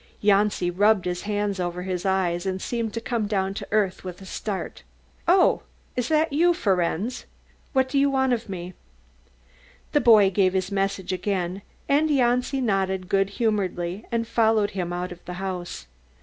Janci 0.23 0.71
rubbed 0.71 1.05
his 1.05 1.21
hands 1.21 1.59
over 1.59 1.83
his 1.83 2.07
eyes 2.07 2.47
and 2.47 2.59
seemed 2.59 2.91
to 2.95 2.99
come 2.99 3.27
down 3.27 3.53
to 3.53 3.67
earth 3.69 4.03
with 4.03 4.19
a 4.19 4.25
start. 4.25 4.81
"Oh, 5.27 5.61
is 5.95 6.07
that 6.07 6.33
you, 6.33 6.53
Ferenz? 6.55 7.25
What 7.73 7.87
do 7.87 7.99
you 7.99 8.09
want 8.09 8.33
of 8.33 8.49
me?" 8.49 8.73
The 9.91 10.01
boy 10.01 10.31
gave 10.31 10.53
his 10.53 10.71
message 10.71 11.13
again, 11.13 11.61
and 11.87 12.09
Janci 12.09 12.61
nodded 12.61 13.09
good 13.09 13.29
humouredly 13.37 14.03
and 14.11 14.27
followed 14.27 14.71
him 14.71 14.91
out 14.91 15.11
of 15.11 15.23
the 15.25 15.33
house. 15.33 15.85